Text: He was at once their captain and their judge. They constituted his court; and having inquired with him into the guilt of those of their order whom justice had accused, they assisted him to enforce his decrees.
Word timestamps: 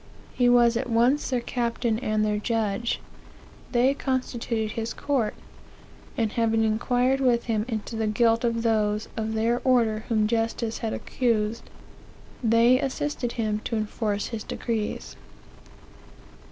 He 0.33 0.49
was 0.49 0.75
at 0.77 0.89
once 0.89 1.29
their 1.29 1.41
captain 1.41 1.99
and 1.99 2.25
their 2.25 2.39
judge. 2.39 2.99
They 3.71 3.93
constituted 3.93 4.71
his 4.71 4.95
court; 4.95 5.35
and 6.17 6.31
having 6.31 6.63
inquired 6.63 7.19
with 7.19 7.43
him 7.43 7.65
into 7.67 7.95
the 7.95 8.07
guilt 8.07 8.43
of 8.43 8.63
those 8.63 9.07
of 9.15 9.35
their 9.35 9.61
order 9.63 10.05
whom 10.09 10.25
justice 10.25 10.79
had 10.79 10.93
accused, 10.93 11.69
they 12.43 12.79
assisted 12.79 13.33
him 13.33 13.59
to 13.65 13.75
enforce 13.75 14.29
his 14.29 14.43
decrees. 14.43 15.17